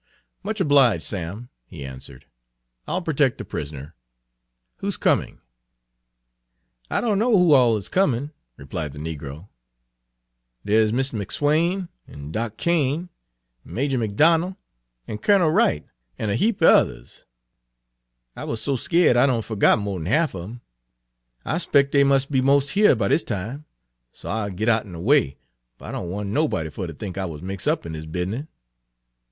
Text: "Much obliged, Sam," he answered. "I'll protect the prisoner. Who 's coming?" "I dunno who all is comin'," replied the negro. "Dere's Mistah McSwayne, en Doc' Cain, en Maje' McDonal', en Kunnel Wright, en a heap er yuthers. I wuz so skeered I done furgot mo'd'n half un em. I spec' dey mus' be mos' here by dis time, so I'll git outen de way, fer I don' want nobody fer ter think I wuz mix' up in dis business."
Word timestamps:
"Much 0.41 0.59
obliged, 0.59 1.03
Sam," 1.03 1.49
he 1.67 1.85
answered. 1.85 2.25
"I'll 2.87 3.03
protect 3.03 3.37
the 3.37 3.45
prisoner. 3.45 3.93
Who 4.77 4.89
's 4.89 4.97
coming?" 4.97 5.41
"I 6.89 7.01
dunno 7.01 7.29
who 7.29 7.53
all 7.53 7.77
is 7.77 7.87
comin'," 7.87 8.31
replied 8.57 8.93
the 8.93 8.97
negro. 8.97 9.49
"Dere's 10.65 10.91
Mistah 10.91 11.17
McSwayne, 11.17 11.87
en 12.07 12.31
Doc' 12.31 12.57
Cain, 12.57 13.09
en 13.63 13.73
Maje' 13.75 13.91
McDonal', 13.95 14.57
en 15.07 15.19
Kunnel 15.19 15.51
Wright, 15.51 15.85
en 16.17 16.31
a 16.31 16.35
heap 16.35 16.63
er 16.63 16.65
yuthers. 16.65 17.25
I 18.35 18.43
wuz 18.45 18.55
so 18.57 18.75
skeered 18.75 19.15
I 19.15 19.27
done 19.27 19.43
furgot 19.43 19.79
mo'd'n 19.79 20.07
half 20.07 20.33
un 20.33 20.41
em. 20.41 20.61
I 21.45 21.59
spec' 21.59 21.91
dey 21.91 22.03
mus' 22.03 22.25
be 22.25 22.41
mos' 22.41 22.71
here 22.71 22.95
by 22.95 23.09
dis 23.09 23.23
time, 23.23 23.65
so 24.11 24.29
I'll 24.29 24.49
git 24.49 24.67
outen 24.67 24.93
de 24.93 24.99
way, 24.99 25.37
fer 25.77 25.85
I 25.85 25.91
don' 25.91 26.09
want 26.09 26.29
nobody 26.29 26.71
fer 26.71 26.87
ter 26.87 26.93
think 26.93 27.19
I 27.19 27.25
wuz 27.25 27.43
mix' 27.43 27.67
up 27.67 27.85
in 27.85 27.91
dis 27.93 28.07
business." 28.07 28.47